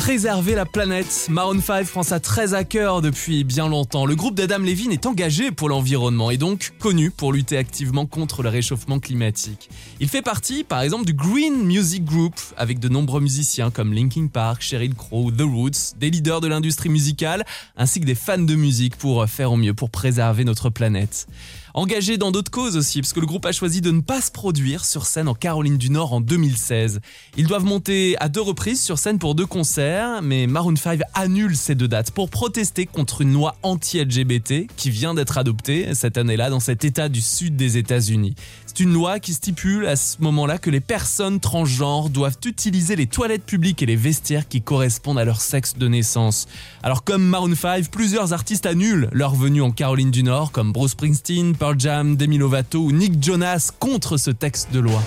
Préserver 0.06 0.54
la 0.54 0.66
planète, 0.66 1.26
Maroon 1.28 1.60
5 1.60 1.88
prend 1.88 2.04
ça 2.04 2.20
très 2.20 2.54
à 2.54 2.62
cœur 2.62 3.02
depuis 3.02 3.42
bien 3.42 3.68
longtemps. 3.68 4.06
Le 4.06 4.14
groupe 4.14 4.36
d'Adam 4.36 4.58
Levine 4.58 4.92
est 4.92 5.04
engagé 5.04 5.50
pour 5.50 5.68
l'environnement 5.68 6.30
et 6.30 6.36
donc 6.36 6.74
connu 6.78 7.10
pour 7.10 7.32
lutter 7.32 7.56
activement 7.58 8.06
contre 8.06 8.44
le 8.44 8.48
réchauffement 8.48 9.00
climatique. 9.00 9.68
Il 9.98 10.08
fait 10.08 10.22
partie, 10.22 10.62
par 10.62 10.82
exemple, 10.82 11.06
du 11.06 11.12
Green 11.12 11.64
Music 11.64 12.04
Group 12.04 12.36
avec 12.56 12.78
de 12.78 12.88
nombreux 12.88 13.20
musiciens 13.20 13.72
comme 13.72 13.92
Linkin 13.92 14.28
Park, 14.28 14.62
Sheryl 14.62 14.94
Crow, 14.94 15.32
The 15.32 15.42
Roots, 15.42 15.96
des 15.98 16.10
leaders 16.10 16.40
de 16.40 16.46
l'industrie 16.46 16.88
musicale 16.88 17.44
ainsi 17.76 17.98
que 17.98 18.06
des 18.06 18.14
fans 18.14 18.38
de 18.38 18.54
musique 18.54 18.94
pour 18.94 19.26
faire 19.28 19.50
au 19.50 19.56
mieux 19.56 19.74
pour 19.74 19.90
préserver 19.90 20.44
notre 20.44 20.70
planète. 20.70 21.26
Engagé 21.76 22.16
dans 22.16 22.32
d'autres 22.32 22.50
causes 22.50 22.74
aussi, 22.74 23.02
parce 23.02 23.12
que 23.12 23.20
le 23.20 23.26
groupe 23.26 23.44
a 23.44 23.52
choisi 23.52 23.82
de 23.82 23.90
ne 23.90 24.00
pas 24.00 24.22
se 24.22 24.30
produire 24.30 24.86
sur 24.86 25.04
scène 25.04 25.28
en 25.28 25.34
Caroline 25.34 25.76
du 25.76 25.90
Nord 25.90 26.14
en 26.14 26.22
2016. 26.22 27.00
Ils 27.36 27.46
doivent 27.46 27.66
monter 27.66 28.16
à 28.18 28.30
deux 28.30 28.40
reprises 28.40 28.82
sur 28.82 28.98
scène 28.98 29.18
pour 29.18 29.34
deux 29.34 29.44
concerts, 29.44 30.22
mais 30.22 30.46
Maroon 30.46 30.74
5 30.74 31.02
annule 31.12 31.54
ces 31.54 31.74
deux 31.74 31.86
dates 31.86 32.12
pour 32.12 32.30
protester 32.30 32.86
contre 32.86 33.20
une 33.20 33.34
loi 33.34 33.56
anti-LGBT 33.62 34.68
qui 34.74 34.88
vient 34.88 35.12
d'être 35.12 35.36
adoptée 35.36 35.94
cette 35.94 36.16
année-là 36.16 36.48
dans 36.48 36.60
cet 36.60 36.82
état 36.86 37.10
du 37.10 37.20
sud 37.20 37.56
des 37.56 37.76
États-Unis. 37.76 38.34
C'est 38.76 38.82
une 38.82 38.92
loi 38.92 39.20
qui 39.20 39.32
stipule 39.32 39.86
à 39.86 39.96
ce 39.96 40.18
moment-là 40.20 40.58
que 40.58 40.68
les 40.68 40.80
personnes 40.80 41.40
transgenres 41.40 42.10
doivent 42.10 42.36
utiliser 42.44 42.94
les 42.94 43.06
toilettes 43.06 43.46
publiques 43.46 43.82
et 43.82 43.86
les 43.86 43.96
vestiaires 43.96 44.46
qui 44.46 44.60
correspondent 44.60 45.18
à 45.18 45.24
leur 45.24 45.40
sexe 45.40 45.78
de 45.78 45.88
naissance. 45.88 46.46
Alors 46.82 47.02
comme 47.02 47.24
Maroon 47.24 47.54
5, 47.54 47.90
plusieurs 47.90 48.34
artistes 48.34 48.66
annulent 48.66 49.08
leur 49.12 49.34
venue 49.34 49.62
en 49.62 49.70
Caroline 49.70 50.10
du 50.10 50.22
Nord, 50.22 50.52
comme 50.52 50.72
Bruce 50.72 50.90
Springsteen, 50.90 51.56
Pearl 51.56 51.80
Jam, 51.80 52.16
Demi 52.16 52.36
Lovato 52.36 52.80
ou 52.80 52.92
Nick 52.92 53.24
Jonas 53.24 53.70
contre 53.78 54.18
ce 54.18 54.30
texte 54.30 54.70
de 54.72 54.80
loi. 54.80 55.02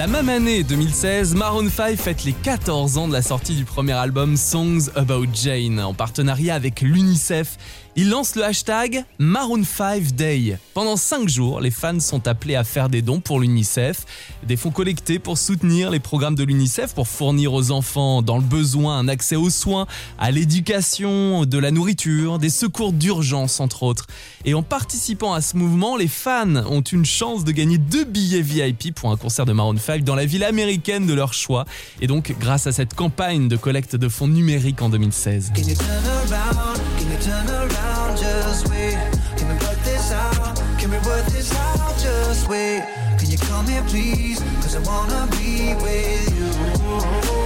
La 0.00 0.06
même 0.06 0.30
année 0.30 0.62
2016, 0.62 1.34
Maroon 1.34 1.68
5 1.68 1.98
fête 1.98 2.24
les 2.24 2.32
14 2.32 2.96
ans 2.96 3.06
de 3.06 3.12
la 3.12 3.20
sortie 3.20 3.54
du 3.54 3.66
premier 3.66 3.92
album 3.92 4.38
Songs 4.38 4.88
About 4.94 5.26
Jane 5.34 5.78
en 5.78 5.92
partenariat 5.92 6.54
avec 6.54 6.80
l'UNICEF. 6.80 7.58
Ils 7.96 8.08
lancent 8.08 8.36
le 8.36 8.44
hashtag 8.44 9.04
Maroon 9.18 9.64
5 9.64 10.12
Day. 10.12 10.58
Pendant 10.74 10.96
5 10.96 11.28
jours, 11.28 11.60
les 11.60 11.72
fans 11.72 11.98
sont 11.98 12.28
appelés 12.28 12.54
à 12.54 12.62
faire 12.62 12.88
des 12.88 13.02
dons 13.02 13.18
pour 13.18 13.40
l'UNICEF, 13.40 14.06
des 14.46 14.56
fonds 14.56 14.70
collectés 14.70 15.18
pour 15.18 15.36
soutenir 15.36 15.90
les 15.90 15.98
programmes 15.98 16.36
de 16.36 16.44
l'UNICEF 16.44 16.94
pour 16.94 17.08
fournir 17.08 17.52
aux 17.52 17.72
enfants 17.72 18.22
dans 18.22 18.36
le 18.36 18.44
besoin 18.44 18.98
un 18.98 19.08
accès 19.08 19.34
aux 19.34 19.50
soins, 19.50 19.88
à 20.20 20.30
l'éducation, 20.30 21.44
de 21.44 21.58
la 21.58 21.72
nourriture, 21.72 22.38
des 22.38 22.48
secours 22.48 22.92
d'urgence 22.92 23.58
entre 23.58 23.82
autres. 23.82 24.06
Et 24.44 24.54
en 24.54 24.62
participant 24.62 25.34
à 25.34 25.40
ce 25.40 25.56
mouvement, 25.56 25.96
les 25.96 26.08
fans 26.08 26.64
ont 26.66 26.82
une 26.82 27.04
chance 27.04 27.42
de 27.42 27.50
gagner 27.50 27.78
deux 27.78 28.04
billets 28.04 28.42
VIP 28.42 28.94
pour 28.94 29.10
un 29.10 29.16
concert 29.16 29.46
de 29.46 29.52
Maroon 29.52 29.76
5 29.76 30.04
dans 30.04 30.14
la 30.14 30.26
ville 30.26 30.44
américaine 30.44 31.06
de 31.06 31.14
leur 31.14 31.34
choix. 31.34 31.64
Et 32.00 32.06
donc, 32.06 32.36
grâce 32.38 32.68
à 32.68 32.72
cette 32.72 32.94
campagne 32.94 33.48
de 33.48 33.56
collecte 33.56 33.96
de 33.96 34.08
fonds 34.08 34.28
numériques 34.28 34.80
en 34.80 34.90
2016. 34.90 35.52
Turn 37.20 37.46
around? 37.48 38.16
Just 38.16 38.68
wait. 38.70 38.96
Can 39.36 39.48
we 39.48 39.54
work 39.54 39.78
this 39.84 40.10
out? 40.10 40.56
Can 40.78 40.90
we 40.90 40.96
work 40.98 41.26
this 41.26 41.54
out? 41.54 41.98
Just 41.98 42.48
wait. 42.48 42.82
Can 43.18 43.30
you 43.30 43.36
come 43.36 43.66
here, 43.66 43.84
please? 43.88 44.40
Cause 44.62 44.76
I 44.76 44.80
wanna 44.80 45.28
be 45.32 45.74
with 45.74 46.38
you. 46.38 47.39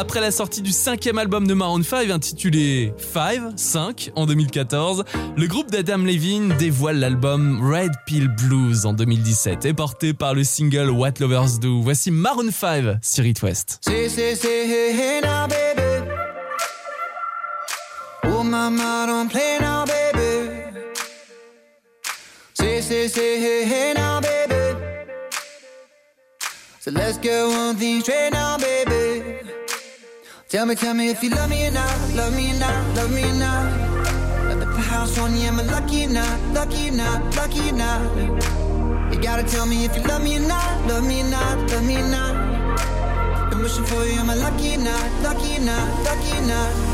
Après 0.00 0.22
la 0.22 0.30
sortie 0.30 0.62
du 0.62 0.72
cinquième 0.72 1.18
album 1.18 1.46
de 1.46 1.52
Maroon 1.52 1.82
5 1.82 2.08
intitulé 2.08 2.94
5, 3.12 3.52
5 3.54 4.12
en 4.16 4.24
2014, 4.24 5.04
le 5.36 5.46
groupe 5.46 5.70
d'Adam 5.70 5.98
Levine 5.98 6.54
dévoile 6.58 7.00
l'album 7.00 7.60
Red 7.62 7.90
Pill 8.06 8.28
Blues 8.28 8.86
en 8.86 8.94
2017 8.94 9.66
et 9.66 9.74
porté 9.74 10.14
par 10.14 10.32
le 10.32 10.42
single 10.42 10.88
What 10.88 11.20
Lovers 11.20 11.58
Do. 11.60 11.82
Voici 11.82 12.10
Maroon 12.10 12.50
5 12.50 12.96
sur 13.02 13.26
It 13.26 13.42
West. 13.42 13.78
Oh. 28.64 28.99
Tell 30.50 30.66
me, 30.66 30.74
tell 30.74 30.94
me 30.94 31.10
if 31.10 31.22
you 31.22 31.30
love 31.30 31.48
me 31.48 31.64
or 31.68 31.70
not, 31.70 31.96
love 32.12 32.34
me 32.34 32.50
or 32.50 32.58
not, 32.58 32.96
love 32.96 33.14
me 33.14 33.22
or 33.22 33.34
not. 33.34 33.70
Let 34.48 34.58
me 34.58 34.66
put 34.66 34.84
house 34.84 35.16
on 35.16 35.36
you, 35.36 35.42
am 35.42 35.60
I 35.60 35.62
lucky 35.62 36.06
or 36.06 36.08
not, 36.08 36.40
lucky 36.52 36.88
or 36.88 36.92
not, 36.92 37.36
lucky 37.36 37.70
or 37.70 37.72
not? 37.72 39.14
You 39.14 39.20
gotta 39.20 39.44
tell 39.44 39.64
me 39.64 39.84
if 39.84 39.94
you 39.94 40.02
love 40.02 40.24
me 40.24 40.38
or 40.38 40.40
not, 40.40 40.88
love 40.88 41.06
me 41.06 41.20
or 41.20 41.30
not, 41.30 41.70
love 41.70 41.86
me 41.86 41.98
or 41.98 42.08
not. 42.08 43.50
Been 43.50 43.60
wishing 43.60 43.84
for 43.84 44.04
you, 44.04 44.18
am 44.18 44.28
I 44.28 44.34
lucky 44.34 44.74
or 44.74 44.78
not, 44.78 45.22
lucky 45.22 45.56
or 45.56 45.60
not, 45.60 46.02
lucky 46.02 46.36
or 46.36 46.42
not? 46.42 46.89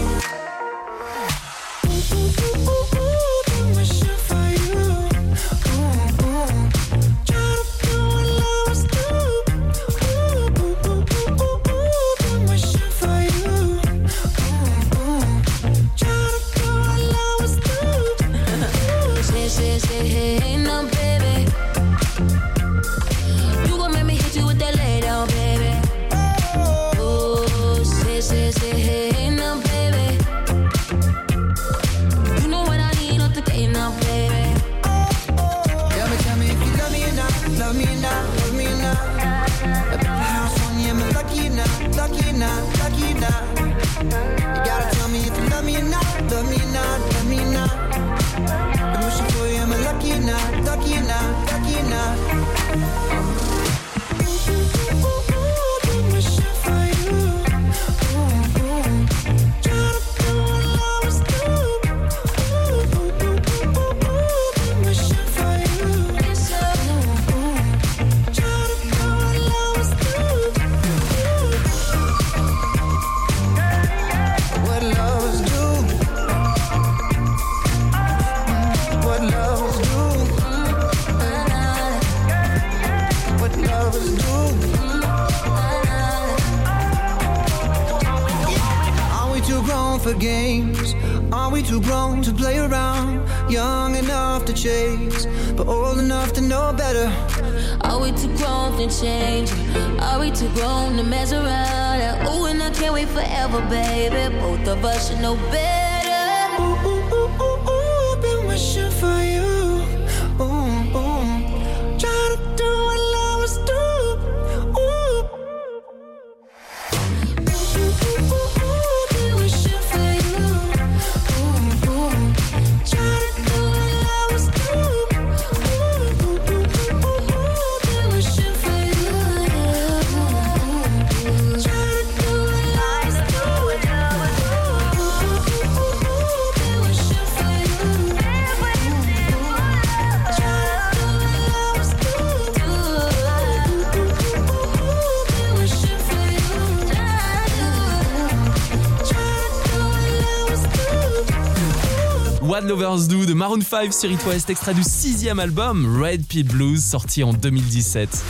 Do 152.77 153.25
de 153.25 153.33
Maroon 153.33 153.63
5 153.63 153.91
sur 153.95 154.11
It 154.11 154.23
West, 154.27 154.51
extrait 154.51 154.75
du 154.75 154.83
sixième 154.83 155.39
album 155.39 155.99
Red 156.03 156.27
Pill 156.27 156.47
Blues 156.47 156.85
sorti 156.85 157.25
en 157.25 157.33
2017. 157.33 158.23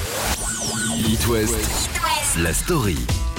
It 1.08 1.26
West, 1.26 1.90
la 2.38 2.54
story. 2.54 2.96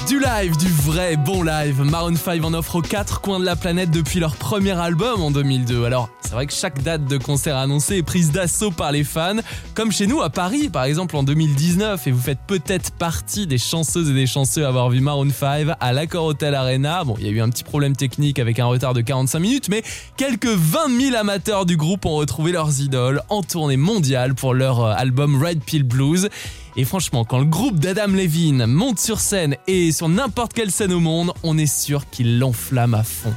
Du 0.07 0.21
live, 0.21 0.55
du 0.55 0.69
vrai 0.69 1.17
bon 1.17 1.43
live. 1.43 1.81
Maroon 1.81 2.15
5 2.15 2.41
en 2.45 2.53
offre 2.53 2.77
aux 2.77 2.81
quatre 2.81 3.19
coins 3.19 3.41
de 3.41 3.45
la 3.45 3.57
planète 3.57 3.91
depuis 3.91 4.21
leur 4.21 4.37
premier 4.37 4.71
album 4.71 5.21
en 5.21 5.31
2002. 5.31 5.83
Alors, 5.83 6.07
c'est 6.21 6.31
vrai 6.31 6.45
que 6.45 6.53
chaque 6.53 6.81
date 6.81 7.03
de 7.03 7.17
concert 7.17 7.57
annoncée 7.57 7.97
est 7.97 8.03
prise 8.03 8.31
d'assaut 8.31 8.71
par 8.71 8.93
les 8.93 9.03
fans, 9.03 9.35
comme 9.73 9.91
chez 9.91 10.07
nous 10.07 10.21
à 10.21 10.29
Paris 10.29 10.69
par 10.69 10.85
exemple 10.85 11.17
en 11.17 11.23
2019. 11.23 12.07
Et 12.07 12.11
vous 12.11 12.21
faites 12.21 12.39
peut-être 12.47 12.91
partie 12.91 13.47
des 13.47 13.57
chanceuses 13.57 14.09
et 14.09 14.13
des 14.13 14.27
chanceux 14.27 14.63
à 14.63 14.69
avoir 14.69 14.89
vu 14.89 15.01
Maroon 15.01 15.29
5 15.29 15.75
à 15.77 15.91
l'Accor 15.91 16.23
Hotel 16.23 16.55
Arena. 16.55 17.03
Bon, 17.03 17.15
il 17.19 17.25
y 17.25 17.29
a 17.29 17.31
eu 17.31 17.41
un 17.41 17.49
petit 17.49 17.65
problème 17.65 17.97
technique 17.97 18.39
avec 18.39 18.59
un 18.59 18.65
retard 18.65 18.93
de 18.93 19.01
45 19.01 19.39
minutes, 19.39 19.67
mais 19.67 19.83
quelques 20.15 20.47
20 20.47 21.01
000 21.01 21.15
amateurs 21.17 21.65
du 21.65 21.75
groupe 21.75 22.05
ont 22.05 22.15
retrouvé 22.15 22.53
leurs 22.53 22.79
idoles 22.79 23.21
en 23.27 23.43
tournée 23.43 23.77
mondiale 23.77 24.35
pour 24.35 24.53
leur 24.53 24.85
euh, 24.85 24.93
album 24.95 25.43
Red 25.43 25.59
Pill 25.59 25.83
Blues. 25.83 26.29
Et 26.77 26.85
franchement, 26.85 27.25
quand 27.25 27.39
le 27.39 27.45
groupe 27.45 27.79
d'Adam 27.79 28.07
Levine 28.07 28.67
monte 28.67 28.99
sur 28.99 29.19
scène 29.19 29.57
et 29.65 29.91
sur 29.91 30.09
n'importe 30.09 30.53
quelle 30.53 30.69
scène 30.69 30.93
au 30.93 30.99
monde, 30.99 31.33
on 31.43 31.57
est 31.57 31.65
sûr 31.65 32.07
qu'il 32.09 32.37
l'enflamme 32.37 32.93
à 32.93 33.03
fond. 33.03 33.33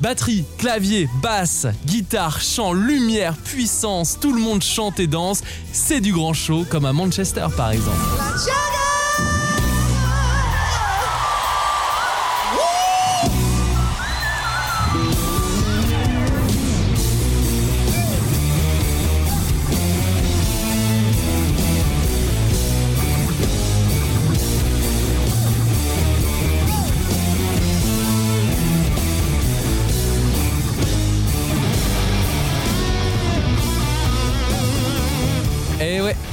Batterie, 0.00 0.44
clavier, 0.58 1.08
basse, 1.20 1.66
guitare, 1.84 2.40
chant, 2.40 2.72
lumière, 2.72 3.36
puissance, 3.36 4.18
tout 4.20 4.32
le 4.32 4.40
monde 4.40 4.62
chante 4.62 5.00
et 5.00 5.08
danse. 5.08 5.42
C'est 5.72 6.00
du 6.00 6.12
grand 6.12 6.34
show, 6.34 6.64
comme 6.70 6.84
à 6.84 6.92
Manchester 6.92 7.46
par 7.56 7.72
exemple. 7.72 7.98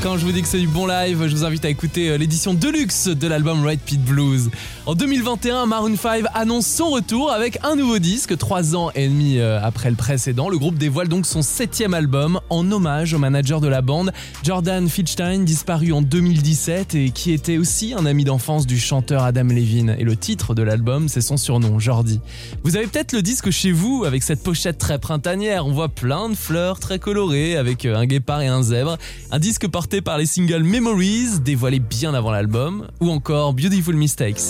Quand 0.06 0.18
je 0.18 0.26
vous 0.26 0.32
dis 0.32 0.44
que 0.44 0.48
c'est 0.48 0.60
du 0.60 0.68
bon 0.68 0.86
live, 0.86 1.26
je 1.26 1.36
vous 1.36 1.46
invite 1.46 1.66
à 1.66 1.70
écouter 1.70 2.10
euh, 2.10 2.18
l'édition 2.20 2.54
deluxe 2.54 3.08
de 3.08 3.28
l'album 3.28 3.66
Red 3.66 3.80
Pit 3.80 4.00
Blues. 4.00 4.52
En 4.86 4.94
2021, 4.94 5.66
Maroon 5.66 5.96
5 5.98 6.26
annonce 6.36 6.68
son 6.68 6.92
retour 6.92 7.32
avec 7.32 7.58
un 7.64 7.76
nouveau 7.76 7.98
disque, 7.98 8.38
trois 8.38 8.76
ans 8.76 8.92
et 8.94 9.08
demi 9.08 9.40
euh, 9.40 9.60
après 9.64 9.90
le 9.90 9.96
précédent. 9.96 10.48
Le 10.48 10.60
groupe 10.60 10.78
dévoile 10.78 11.08
donc 11.08 11.26
son 11.26 11.42
septième 11.42 11.96
album 11.96 12.40
en 12.52 12.72
hommage 12.72 13.16
au 13.16 13.18
manager 13.18 13.62
de 13.62 13.68
la 13.68 13.82
bande, 13.82 14.14
Jordan 14.44 14.88
Fitchstein, 14.88 15.40
disparu 15.40 15.92
en 15.92 16.04
2017 16.04 16.94
et 16.94 17.10
qui 17.10 17.32
était 17.32 17.58
aussi 17.58 17.96
un 17.98 18.06
ami 18.06 18.26
d'enfance 18.26 18.68
du 18.68 18.78
chanteur 18.78 19.24
Adam 19.24 19.46
Levine. 19.46 19.96
Et 19.98 20.04
le 20.04 20.16
titre 20.16 20.54
de 20.54 20.62
l'album, 20.62 21.10
c'est 21.10 21.22
son 21.22 21.38
surnom, 21.38 21.80
Jordi. 21.80 22.22
Vous 22.64 22.78
avez 22.78 22.86
peut-être 22.86 23.14
le 23.14 23.24
disque 23.24 23.50
chez 23.50 23.72
vous 23.72 24.04
avec 24.06 24.22
cette 24.22 24.44
pochette 24.44 24.78
très 24.78 25.00
printanière. 25.00 25.66
On 25.66 25.72
voit 25.72 25.90
plein 25.90 26.30
de 26.30 26.36
fleurs 26.36 26.80
très 26.80 27.00
colorées 27.00 27.58
avec 27.58 27.86
euh, 27.86 27.96
un 27.96 28.06
guépard 28.06 28.42
et 28.42 28.48
un 28.48 28.62
zèbre. 28.62 29.00
Un 29.32 29.40
disque 29.40 29.68
porté 29.68 29.95
par 30.02 30.18
les 30.18 30.26
singles 30.26 30.64
Memories, 30.64 31.40
dévoilé 31.44 31.80
bien 31.80 32.14
avant 32.14 32.32
l'album, 32.32 32.88
ou 33.00 33.10
encore 33.12 33.54
beautiful 33.54 33.96
mistakes. 33.96 34.42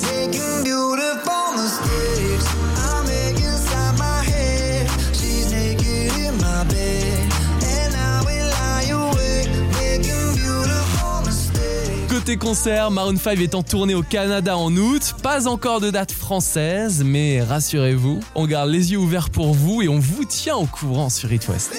Côté 12.10 12.38
concert, 12.38 12.90
Maroon 12.90 13.18
5 13.18 13.40
est 13.40 13.54
en 13.54 13.62
tournée 13.62 13.94
au 13.94 14.02
Canada 14.02 14.58
en 14.58 14.76
août. 14.76 15.14
Pas 15.22 15.48
encore 15.48 15.80
de 15.80 15.92
date 15.92 16.12
française, 16.12 17.04
mais 17.06 17.42
rassurez-vous, 17.44 18.20
on 18.34 18.48
garde 18.48 18.70
les 18.70 18.94
yeux 18.94 18.98
ouverts 18.98 19.30
pour 19.30 19.54
vous 19.54 19.84
et 19.84 19.88
on 19.88 20.00
vous 20.00 20.26
tient 20.26 20.56
au 20.56 20.66
courant 20.66 21.10
sur 21.10 21.32
It 21.32 21.48
West. 21.50 21.76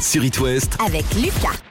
Sur 0.00 0.24
It 0.24 0.38
West 0.40 0.76
avec 0.84 1.04
Lucas. 1.14 1.69